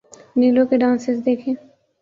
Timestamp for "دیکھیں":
1.25-1.53